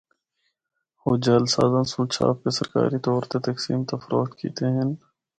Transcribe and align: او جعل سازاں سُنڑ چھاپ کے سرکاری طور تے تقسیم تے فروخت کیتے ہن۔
او 1.03 1.11
جعل 1.23 1.45
سازاں 1.55 1.83
سُنڑ 1.91 2.07
چھاپ 2.15 2.35
کے 2.43 2.49
سرکاری 2.57 2.99
طور 3.07 3.21
تے 3.29 3.37
تقسیم 3.47 3.79
تے 3.87 3.95
فروخت 4.03 4.33
کیتے 4.39 4.63
ہن۔ 4.75 4.89